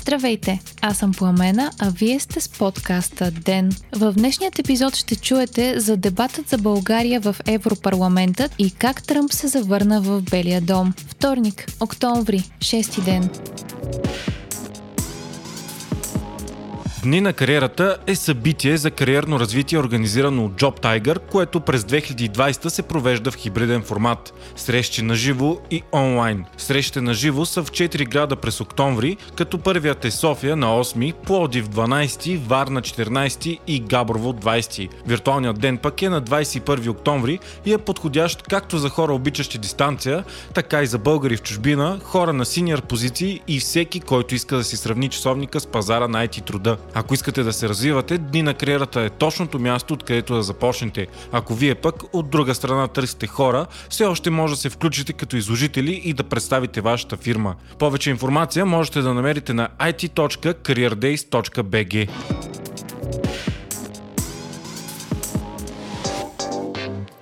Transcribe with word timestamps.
Здравейте, 0.00 0.60
аз 0.80 0.98
съм 0.98 1.12
Пламена, 1.12 1.70
а 1.78 1.90
вие 1.90 2.20
сте 2.20 2.40
с 2.40 2.48
подкаста 2.48 3.30
ДЕН. 3.30 3.72
В 3.96 4.12
днешният 4.12 4.58
епизод 4.58 4.96
ще 4.96 5.16
чуете 5.16 5.80
за 5.80 5.96
дебатът 5.96 6.48
за 6.48 6.58
България 6.58 7.20
в 7.20 7.36
Европарламентът 7.46 8.54
и 8.58 8.70
как 8.70 9.02
Тръмп 9.02 9.32
се 9.32 9.48
завърна 9.48 10.00
в 10.00 10.22
Белия 10.22 10.60
дом. 10.60 10.94
Вторник, 11.08 11.66
октомври, 11.80 12.38
6 12.58 13.04
ден. 13.04 13.30
Дни 17.08 17.20
на 17.20 17.32
кариерата 17.32 17.96
е 18.06 18.14
събитие 18.14 18.76
за 18.76 18.90
кариерно 18.90 19.40
развитие, 19.40 19.78
организирано 19.78 20.44
от 20.44 20.52
Job 20.52 20.80
Tiger, 20.80 21.18
което 21.18 21.60
през 21.60 21.82
2020 21.82 22.68
се 22.68 22.82
провежда 22.82 23.30
в 23.30 23.36
хибриден 23.36 23.82
формат. 23.82 24.34
Срещи 24.56 25.02
на 25.02 25.14
живо 25.14 25.58
и 25.70 25.82
онлайн. 25.92 26.44
Срещите 26.56 27.00
на 27.00 27.14
живо 27.14 27.46
са 27.46 27.64
в 27.64 27.70
4 27.70 28.08
града 28.08 28.36
през 28.36 28.60
октомври, 28.60 29.16
като 29.36 29.58
първият 29.58 30.04
е 30.04 30.10
София 30.10 30.56
на 30.56 30.66
8, 30.66 31.14
Плодив 31.14 31.68
12, 31.68 32.38
Варна 32.38 32.82
14 32.82 33.58
и 33.66 33.80
Габрово 33.80 34.32
20. 34.32 34.88
Виртуалният 35.06 35.60
ден 35.60 35.78
пък 35.78 36.02
е 36.02 36.08
на 36.08 36.22
21 36.22 36.88
октомври 36.88 37.38
и 37.66 37.72
е 37.72 37.78
подходящ 37.78 38.42
както 38.42 38.78
за 38.78 38.88
хора 38.88 39.12
обичащи 39.12 39.58
дистанция, 39.58 40.24
така 40.54 40.82
и 40.82 40.86
за 40.86 40.98
българи 40.98 41.36
в 41.36 41.42
чужбина, 41.42 42.00
хора 42.02 42.32
на 42.32 42.44
синьор 42.44 42.82
позиции 42.82 43.40
и 43.48 43.60
всеки, 43.60 44.00
който 44.00 44.34
иска 44.34 44.56
да 44.56 44.64
си 44.64 44.76
сравни 44.76 45.08
часовника 45.08 45.60
с 45.60 45.66
пазара 45.66 46.08
на 46.08 46.26
IT 46.26 46.44
труда. 46.44 46.76
Ако 46.98 47.14
искате 47.14 47.42
да 47.42 47.52
се 47.52 47.68
развивате, 47.68 48.18
Дни 48.18 48.42
на 48.42 48.54
кариерата 48.54 49.00
е 49.00 49.10
точното 49.10 49.58
място, 49.58 49.94
откъдето 49.94 50.34
да 50.34 50.42
започнете. 50.42 51.06
Ако 51.32 51.54
вие 51.54 51.74
пък 51.74 51.94
от 52.12 52.30
друга 52.30 52.54
страна 52.54 52.88
търсите 52.88 53.26
хора, 53.26 53.66
все 53.88 54.04
още 54.04 54.30
може 54.30 54.54
да 54.54 54.60
се 54.60 54.70
включите 54.70 55.12
като 55.12 55.36
изложители 55.36 56.00
и 56.04 56.12
да 56.12 56.24
представите 56.24 56.80
вашата 56.80 57.16
фирма. 57.16 57.54
Повече 57.78 58.10
информация 58.10 58.66
можете 58.66 59.00
да 59.00 59.14
намерите 59.14 59.54
на 59.54 59.68
it.careerdays.bg. 59.78 62.08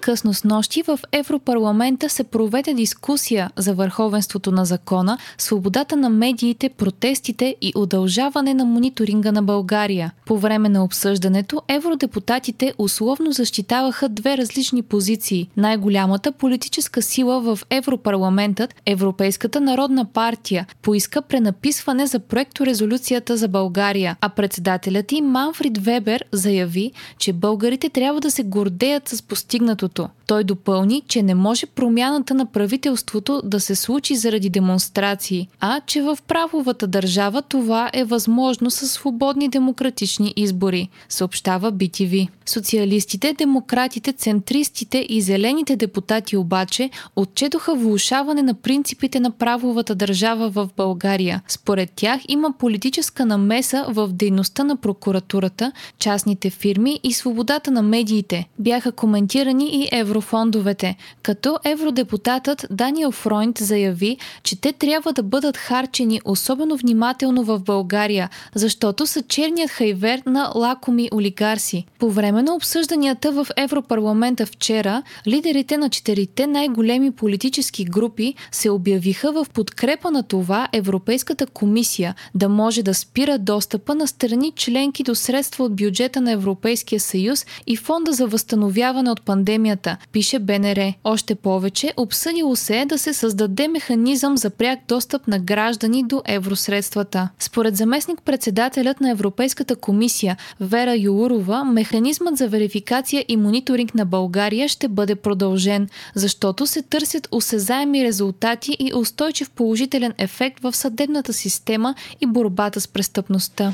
късно 0.07 0.35
с 0.35 0.45
нощи 0.45 0.83
в 0.83 1.01
Европарламента 1.13 2.09
се 2.09 2.25
проведе 2.25 2.75
дискусия 2.75 3.51
за 3.57 3.75
върховенството 3.75 4.53
на 4.53 4.65
закона, 4.65 5.19
свободата 5.39 5.97
на 5.97 6.11
медиите, 6.11 6.69
протестите 6.69 7.57
и 7.61 7.73
удължаване 7.77 8.55
на 8.55 8.65
мониторинга 8.65 9.33
на 9.33 9.43
България. 9.43 10.13
По 10.27 10.39
време 10.39 10.69
на 10.69 10.85
обсъждането 10.85 11.63
евродепутатите 11.69 12.75
условно 12.79 13.33
защитаваха 13.33 14.09
две 14.09 14.37
различни 14.37 14.83
позиции. 14.83 15.49
Най-голямата 15.57 16.33
политическа 16.33 17.03
сила 17.03 17.41
в 17.41 17.59
Европарламентът, 17.71 18.75
Европейската 18.87 19.61
народна 19.61 20.05
партия, 20.05 20.67
поиска 20.83 21.23
пренаписване 21.23 22.07
за 22.07 22.19
проекто 22.19 22.67
резолюцията 22.67 23.37
за 23.37 23.49
България, 23.49 24.17
а 24.21 24.29
председателят 24.29 25.13
и 25.13 25.23
Манфрид 25.23 25.79
Вебер 25.79 26.25
заяви, 26.33 26.93
че 27.19 27.33
българите 27.33 27.89
трябва 27.89 28.21
да 28.21 28.31
се 28.31 28.43
гордеят 28.43 29.09
с 29.09 29.23
постигнатото 29.23 29.96
правителството. 29.97 30.27
Той 30.27 30.45
допълни, 30.45 31.03
че 31.09 31.23
не 31.23 31.35
може 31.35 31.67
промяната 31.67 32.35
на 32.35 32.47
правителството 32.47 33.43
да 33.45 33.61
се 33.61 33.75
случи 33.75 34.17
заради 34.17 34.51
демонстрации, 34.51 35.49
а 35.61 35.81
че 35.87 36.03
в 36.03 36.19
правовата 36.29 36.87
държава 36.87 37.43
това 37.43 37.91
е 37.93 38.05
възможно 38.05 38.71
със 38.71 38.91
свободни 38.91 39.49
демократични 39.49 40.33
избори, 40.37 40.89
съобщава 41.09 41.73
BTV. 41.73 42.29
Социалистите, 42.47 43.35
демократите, 43.39 44.13
центристите 44.13 45.07
и 45.09 45.21
зелените 45.21 45.77
депутати 45.77 46.37
обаче 46.37 46.91
отчетоха 47.17 47.75
влушаване 47.75 48.43
на 48.43 48.55
принципите 48.55 49.21
на 49.21 49.31
правовата 49.31 49.95
държава 49.95 50.51
в 50.51 50.69
България. 50.77 51.43
Според 51.49 51.91
тях 51.91 52.21
има 52.29 52.53
политическа 52.59 53.27
намеса 53.27 53.85
в 53.89 54.09
дейността 54.09 54.65
на 54.65 54.77
прокуратурата, 54.77 55.73
частните 55.99 56.51
фирми 56.51 57.01
и 57.03 57.13
свободата 57.13 57.71
на 57.71 57.83
медиите. 57.83 58.49
Бяха 58.59 58.93
коментирани 58.93 59.69
и 59.73 59.86
еврофондовете, 59.93 60.97
като 61.23 61.59
евродепутатът 61.65 62.67
Даниел 62.71 63.13
Фройнт 63.13 63.59
заяви, 63.59 64.17
че 64.43 64.61
те 64.61 64.73
трябва 64.73 65.13
да 65.13 65.23
бъдат 65.23 65.57
харчени 65.57 66.21
особено 66.25 66.77
внимателно 66.77 67.45
в 67.45 67.59
България, 67.59 68.31
защото 68.55 69.07
са 69.07 69.23
черният 69.23 69.71
хайвер 69.71 70.23
на 70.27 70.53
лакоми 70.55 71.09
олигарси. 71.15 71.85
По 71.99 72.11
време 72.11 72.43
на 72.43 72.55
обсъжданията 72.55 73.33
в 73.33 73.47
Европарламента 73.57 74.47
вчера, 74.47 75.03
лидерите 75.27 75.77
на 75.77 75.91
четирите 75.91 76.47
най-големи 76.47 77.11
политически 77.11 77.85
групи 77.85 78.35
се 78.53 78.71
обявиха 78.71 79.33
в 79.33 79.47
подкрепа 79.55 80.11
на 80.11 80.23
това 80.23 80.69
Европейската 80.73 81.47
комисия 81.47 82.15
да 82.35 82.49
може 82.49 82.83
да 82.83 82.95
спира 82.95 83.39
достъпа 83.39 83.95
на 83.95 84.07
страни 84.07 84.53
членки 84.57 85.03
до 85.03 85.15
средства 85.15 85.65
от 85.65 85.77
бюджета 85.77 86.21
на 86.21 86.33
Европейския 86.33 87.01
съюз 87.01 87.47
и 87.67 87.77
фонда 87.77 88.13
за 88.13 88.27
възстановяване 88.27 89.11
от 89.11 89.23
пандемията 89.23 89.76
пандемията, 89.77 89.97
пише 90.13 90.39
БНР. 90.39 90.93
Още 91.05 91.35
повече, 91.35 91.93
обсъдило 91.97 92.57
се 92.57 92.81
е 92.81 92.87
да 92.87 92.99
се 92.99 93.13
създаде 93.13 93.69
механизъм 93.69 94.37
за 94.37 94.51
пряк 94.51 94.79
достъп 94.89 95.29
на 95.29 95.39
граждани 95.39 96.03
до 96.03 96.23
евросредствата. 96.25 97.29
Според 97.39 97.77
заместник 97.77 98.23
председателят 98.23 99.01
на 99.01 99.11
Европейската 99.11 99.77
комисия 99.77 100.37
Вера 100.61 100.97
Юурова, 100.97 101.65
механизмът 101.65 102.37
за 102.37 102.49
верификация 102.49 103.25
и 103.29 103.37
мониторинг 103.37 103.95
на 103.95 104.05
България 104.05 104.69
ще 104.69 104.89
бъде 104.89 105.15
продължен, 105.15 105.89
защото 106.15 106.67
се 106.67 106.83
търсят 106.83 107.29
осезаеми 107.33 108.05
резултати 108.05 108.77
и 108.79 108.95
устойчив 108.95 109.51
положителен 109.51 110.15
ефект 110.19 110.61
в 110.61 110.77
съдебната 110.77 111.33
система 111.33 111.95
и 112.21 112.27
борбата 112.27 112.81
с 112.81 112.89
престъпността. 112.89 113.73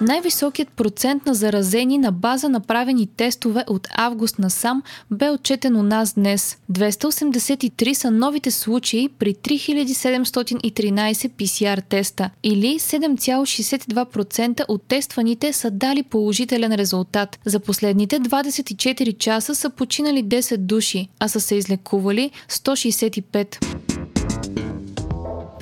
Най-високият 0.00 0.68
процент 0.68 1.26
на 1.26 1.34
заразени 1.34 1.98
на 1.98 2.12
база 2.12 2.48
направени 2.48 3.06
тестове 3.06 3.64
от 3.68 3.88
август 3.96 4.38
насам 4.38 4.82
бе 5.10 5.30
отчетен 5.30 5.76
у 5.76 5.82
нас 5.82 6.14
днес. 6.14 6.58
283 6.72 7.92
са 7.92 8.10
новите 8.10 8.50
случаи 8.50 9.08
при 9.18 9.34
3713 9.34 11.30
PCR 11.30 11.82
теста 11.88 12.30
или 12.42 12.78
7,62% 12.78 14.64
от 14.68 14.82
тестваните 14.82 15.52
са 15.52 15.70
дали 15.70 16.02
положителен 16.02 16.74
резултат. 16.74 17.38
За 17.44 17.60
последните 17.60 18.20
24 18.20 19.18
часа 19.18 19.54
са 19.54 19.70
починали 19.70 20.24
10 20.24 20.56
души, 20.56 21.08
а 21.18 21.28
са 21.28 21.40
се 21.40 21.54
излекували 21.54 22.30
165. 22.50 23.91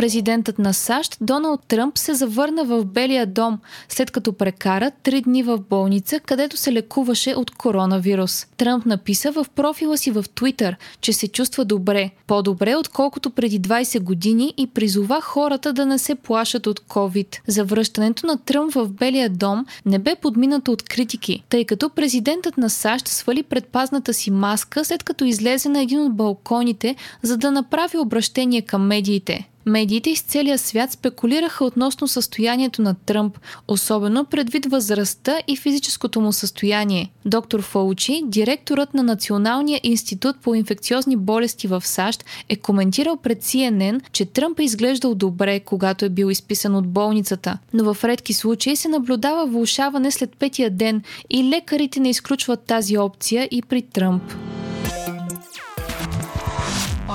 Президентът 0.00 0.59
на 0.59 0.75
САЩ 0.75 1.16
Доналд 1.21 1.61
Тръмп 1.69 1.99
се 1.99 2.15
завърна 2.15 2.65
в 2.65 2.84
Белия 2.84 3.27
дом, 3.27 3.59
след 3.88 4.11
като 4.11 4.33
прекара 4.33 4.91
три 5.03 5.21
дни 5.21 5.43
в 5.43 5.59
болница, 5.71 6.21
където 6.21 6.56
се 6.56 6.72
лекуваше 6.72 7.34
от 7.34 7.50
коронавирус. 7.50 8.47
Тръмп 8.56 8.87
написа 8.87 9.33
в 9.33 9.47
профила 9.55 9.99
си 9.99 10.11
в 10.11 10.25
Твитър, 10.34 10.77
че 11.00 11.12
се 11.12 11.28
чувства 11.28 11.65
добре, 11.65 12.11
по-добре 12.27 12.77
отколкото 12.77 13.31
преди 13.31 13.61
20 13.61 14.00
години 14.00 14.55
и 14.56 14.66
призова 14.66 15.21
хората 15.21 15.72
да 15.72 15.87
не 15.87 15.99
се 15.99 16.15
плашат 16.15 16.67
от 16.67 16.81
COVID. 16.81 17.38
Завръщането 17.47 18.27
на 18.27 18.38
Тръмп 18.38 18.72
в 18.72 18.88
Белия 18.88 19.31
дом 19.31 19.67
не 19.87 19.99
бе 19.99 20.15
подминато 20.15 20.72
от 20.72 20.82
критики, 20.82 21.44
тъй 21.49 21.65
като 21.65 21.91
президентът 21.91 22.59
на 22.59 22.71
САЩ 22.71 23.09
свали 23.09 23.43
предпазната 23.43 24.15
си 24.15 24.31
маска 24.31 24.84
след 24.84 25.03
като 25.03 25.25
излезе 25.25 25.69
на 25.69 25.82
един 25.82 26.00
от 26.00 26.17
балконите, 26.17 26.97
за 27.22 27.37
да 27.37 27.50
направи 27.50 27.99
обращение 27.99 28.62
към 28.62 28.87
медиите. 28.87 29.50
Медиите 29.66 30.10
из 30.10 30.22
целия 30.22 30.59
свят 30.59 30.93
спекулираха 30.93 31.65
относно 31.65 32.09
състоянието 32.09 32.82
на 32.82 32.94
Тръмп, 32.94 33.38
особено 33.69 34.25
предвид 34.25 34.66
възрастта 34.66 35.38
и 35.48 35.56
физическото 35.56 36.21
му 36.21 36.32
състояние. 36.32 37.12
Доктор 37.25 37.62
Фоучи, 37.62 38.22
директорът 38.25 38.94
на 38.94 39.03
Националния 39.03 39.81
институт 39.82 40.37
по 40.43 40.55
инфекциозни 40.55 41.17
болести 41.17 41.67
в 41.67 41.87
САЩ, 41.87 42.25
е 42.49 42.56
коментирал 42.56 43.17
пред 43.17 43.43
CNN, 43.43 44.00
че 44.12 44.26
Тръмп 44.26 44.58
е 44.58 44.64
изглеждал 44.64 45.14
добре, 45.14 45.61
когато 45.61 46.05
е 46.05 46.08
бил 46.08 46.31
изписан 46.31 46.75
от 46.75 46.88
болницата, 46.88 47.58
но 47.73 47.94
в 47.94 48.05
редки 48.05 48.32
случаи 48.32 48.76
се 48.76 48.88
наблюдава 48.88 49.46
влушаване 49.46 50.11
след 50.11 50.37
петия 50.37 50.70
ден 50.70 51.02
и 51.31 51.44
лекарите 51.44 52.00
не 52.00 52.11
изключват 52.11 52.61
тази 52.61 52.99
опция 52.99 53.49
и 53.50 53.62
при 53.62 53.82
Тръмп 53.82 54.23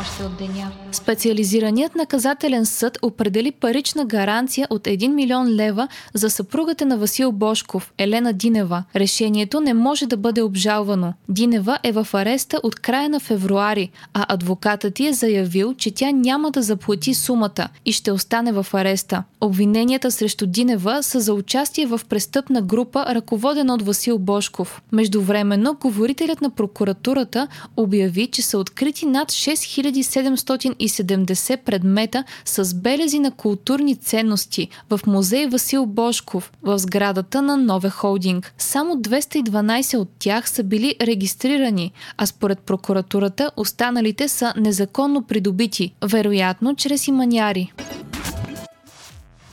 още 0.05 0.23
от 0.23 0.37
деня. 0.37 0.71
Специализираният 0.91 1.95
наказателен 1.95 2.65
съд 2.65 2.97
определи 3.01 3.51
парична 3.51 4.05
гаранция 4.05 4.67
от 4.69 4.83
1 4.83 5.07
милион 5.07 5.49
лева 5.49 5.87
за 6.13 6.29
съпругата 6.29 6.85
на 6.85 6.97
Васил 6.97 7.31
Бошков, 7.31 7.93
Елена 7.97 8.33
Динева. 8.33 8.83
Решението 8.95 9.61
не 9.61 9.73
може 9.73 10.05
да 10.05 10.17
бъде 10.17 10.41
обжалвано. 10.41 11.13
Динева 11.29 11.77
е 11.83 11.91
в 11.91 12.07
ареста 12.13 12.59
от 12.63 12.75
края 12.75 13.09
на 13.09 13.19
февруари, 13.19 13.89
а 14.13 14.25
адвокатът 14.33 14.93
ти 14.93 15.07
е 15.07 15.13
заявил, 15.13 15.73
че 15.73 15.91
тя 15.91 16.11
няма 16.11 16.51
да 16.51 16.61
заплати 16.61 17.13
сумата 17.13 17.69
и 17.85 17.91
ще 17.91 18.11
остане 18.11 18.51
в 18.51 18.67
ареста. 18.73 19.23
Обвиненията 19.41 20.11
срещу 20.11 20.45
Динева 20.47 21.03
са 21.03 21.19
за 21.19 21.33
участие 21.33 21.85
в 21.85 22.01
престъпна 22.09 22.61
група, 22.61 23.05
ръководена 23.09 23.73
от 23.73 23.81
Васил 23.81 24.19
Бошков. 24.19 24.81
Междувременно, 24.91 25.77
говорителят 25.81 26.41
на 26.41 26.49
прокуратурата 26.49 27.47
обяви, 27.77 28.27
че 28.27 28.41
са 28.41 28.57
открити 28.57 29.05
над 29.05 29.31
6000 29.31 29.94
2770 30.03 31.57
предмета 31.57 32.23
с 32.45 32.73
белези 32.73 33.19
на 33.19 33.31
културни 33.31 33.95
ценности 33.95 34.69
в 34.89 34.99
музей 35.07 35.47
Васил 35.47 35.85
Бошков 35.85 36.51
в 36.63 36.79
сградата 36.79 37.41
на 37.41 37.57
Нове 37.57 37.89
Холдинг. 37.89 38.53
Само 38.57 38.95
212 38.95 39.97
от 39.97 40.09
тях 40.19 40.49
са 40.49 40.63
били 40.63 40.95
регистрирани, 41.01 41.91
а 42.17 42.25
според 42.25 42.59
прокуратурата 42.59 43.51
останалите 43.57 44.27
са 44.27 44.53
незаконно 44.57 45.21
придобити, 45.21 45.93
вероятно 46.01 46.75
чрез 46.75 47.07
иманяри. 47.07 47.73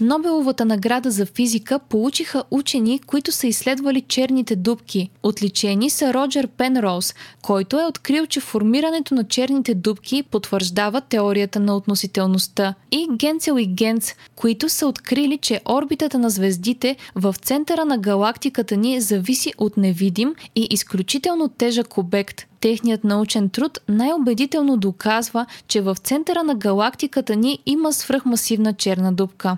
Нобеловата 0.02 0.64
награда 0.64 1.10
за 1.10 1.26
физика 1.26 1.78
получиха 1.78 2.44
учени, 2.50 3.00
които 3.06 3.32
са 3.32 3.46
изследвали 3.46 4.00
черните 4.00 4.56
дубки. 4.56 5.10
Отличени 5.22 5.90
са 5.90 6.14
Роджер 6.14 6.46
Пенроуз, 6.46 7.14
който 7.43 7.81
е 7.81 7.87
открил, 7.87 8.26
че 8.26 8.40
формирането 8.40 9.14
на 9.14 9.25
черните 9.25 9.75
дубки 9.75 10.22
потвърждава 10.22 11.00
теорията 11.00 11.60
на 11.60 11.76
относителността, 11.76 12.75
и 12.90 13.08
Генцел 13.16 13.58
и 13.58 13.66
Генц, 13.66 14.12
които 14.37 14.69
са 14.69 14.87
открили, 14.87 15.38
че 15.38 15.60
орбитата 15.69 16.19
на 16.19 16.31
звездите 16.31 16.96
в 17.14 17.34
центъра 17.43 17.84
на 17.84 17.98
галактиката 17.98 18.76
ни 18.76 19.00
зависи 19.00 19.52
от 19.58 19.76
невидим 19.76 20.34
и 20.56 20.69
изключително 20.70 21.48
тежък 21.48 21.98
обект, 21.98 22.46
Техният 22.62 23.05
научен 23.05 23.49
труд 23.49 23.79
най-убедително 23.88 24.76
доказва, 24.76 25.47
че 25.69 25.81
в 25.81 25.97
центъра 26.03 26.43
на 26.43 26.55
галактиката 26.55 27.37
ни 27.37 27.59
има 27.67 27.93
свръхмасивна 27.93 28.73
черна 28.73 29.12
дупка. 29.12 29.56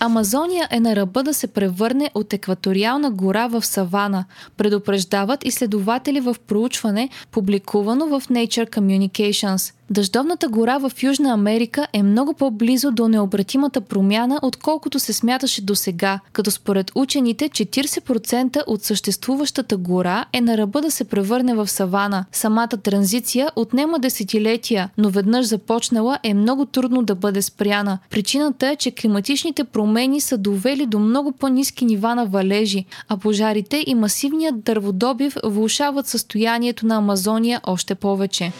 Амазония 0.00 0.68
е 0.70 0.80
на 0.80 0.96
ръба 0.96 1.22
да 1.22 1.34
се 1.34 1.46
превърне 1.46 2.10
от 2.14 2.32
екваториална 2.32 3.10
гора 3.10 3.46
в 3.46 3.66
савана, 3.66 4.24
предупреждават 4.56 5.44
изследователи 5.44 6.20
в 6.20 6.36
проучване, 6.46 7.08
публикувано 7.30 8.06
в 8.06 8.22
Nature 8.28 8.70
Communications. 8.70 9.75
Дъждовната 9.90 10.48
гора 10.48 10.78
в 10.78 10.92
Южна 11.02 11.32
Америка 11.32 11.86
е 11.92 12.02
много 12.02 12.34
по-близо 12.34 12.90
до 12.90 13.08
необратимата 13.08 13.80
промяна, 13.80 14.38
отколкото 14.42 14.98
се 14.98 15.12
смяташе 15.12 15.62
до 15.62 15.74
сега, 15.74 16.20
като 16.32 16.50
според 16.50 16.92
учените 16.94 17.48
40% 17.48 18.62
от 18.66 18.82
съществуващата 18.82 19.76
гора 19.76 20.24
е 20.32 20.40
на 20.40 20.56
ръба 20.56 20.80
да 20.80 20.90
се 20.90 21.04
превърне 21.04 21.54
в 21.54 21.68
савана. 21.68 22.24
Самата 22.32 22.68
транзиция 22.68 23.50
отнема 23.56 23.98
десетилетия, 23.98 24.90
но 24.98 25.10
веднъж 25.10 25.46
започнала 25.46 26.18
е 26.22 26.34
много 26.34 26.66
трудно 26.66 27.02
да 27.02 27.14
бъде 27.14 27.42
спряна. 27.42 27.98
Причината 28.10 28.68
е, 28.68 28.76
че 28.76 28.90
климатичните 28.90 29.64
промени 29.64 30.20
са 30.20 30.38
довели 30.38 30.86
до 30.86 30.98
много 30.98 31.32
по-низки 31.32 31.84
нива 31.84 32.14
на 32.14 32.26
валежи, 32.26 32.84
а 33.08 33.16
пожарите 33.16 33.84
и 33.86 33.94
масивният 33.94 34.60
дърводобив 34.60 35.36
влушават 35.44 36.06
състоянието 36.06 36.86
на 36.86 36.96
Амазония 36.96 37.60
още 37.64 37.94
повече. 37.94 38.52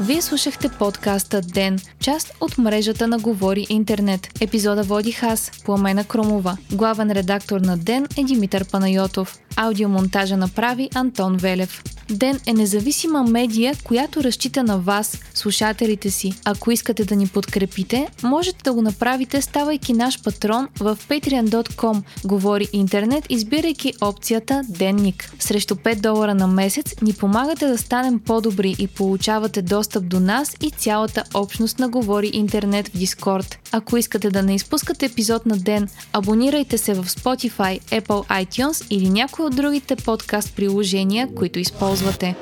Вие 0.00 0.22
слушахте 0.22 0.68
подкаста 0.68 1.40
Ден, 1.40 1.78
част 2.00 2.36
от 2.40 2.58
мрежата 2.58 3.06
на 3.06 3.18
Говори 3.18 3.66
Интернет. 3.68 4.28
Епизода 4.40 4.82
водих 4.82 5.22
аз, 5.22 5.50
Пламена 5.64 6.04
Кромова. 6.04 6.56
Главен 6.72 7.10
редактор 7.10 7.60
на 7.60 7.78
Ден 7.78 8.06
е 8.18 8.24
Димитър 8.24 8.70
Панайотов. 8.70 9.38
Аудиомонтажа 9.56 10.36
направи 10.36 10.90
Антон 10.94 11.36
Велев. 11.36 11.82
Ден 12.14 12.40
е 12.46 12.52
независима 12.52 13.22
медия, 13.22 13.74
която 13.84 14.24
разчита 14.24 14.62
на 14.62 14.78
вас, 14.78 15.18
слушателите 15.34 16.10
си. 16.10 16.32
Ако 16.44 16.70
искате 16.70 17.04
да 17.04 17.16
ни 17.16 17.26
подкрепите, 17.26 18.08
можете 18.22 18.62
да 18.64 18.72
го 18.72 18.82
направите 18.82 19.42
ставайки 19.42 19.92
наш 19.92 20.22
патрон 20.22 20.68
в 20.80 20.98
patreon.com. 21.08 22.02
Говори 22.24 22.68
интернет, 22.72 23.26
избирайки 23.28 23.92
опцията 24.00 24.62
Денник. 24.68 25.32
Срещу 25.38 25.74
5 25.74 26.00
долара 26.00 26.34
на 26.34 26.46
месец 26.46 26.94
ни 27.02 27.12
помагате 27.12 27.66
да 27.66 27.78
станем 27.78 28.20
по-добри 28.20 28.76
и 28.78 28.86
получавате 28.86 29.62
достъп 29.62 30.08
до 30.08 30.20
нас 30.20 30.56
и 30.62 30.70
цялата 30.70 31.24
общност 31.34 31.78
на 31.78 31.88
Говори 31.88 32.30
интернет 32.32 32.88
в 32.88 32.98
Дискорд. 32.98 33.58
Ако 33.72 33.96
искате 33.96 34.30
да 34.30 34.42
не 34.42 34.54
изпускате 34.54 35.06
епизод 35.06 35.46
на 35.46 35.56
ден, 35.56 35.88
абонирайте 36.12 36.78
се 36.78 36.94
в 36.94 37.04
Spotify, 37.04 37.80
Apple 37.80 38.44
iTunes 38.44 38.86
или 38.90 39.10
някой 39.10 39.46
от 39.46 39.56
другите 39.56 39.96
подкаст 39.96 40.56
приложения, 40.56 41.28
които 41.34 41.58
използвате. 41.58 42.03
назвати. 42.04 42.34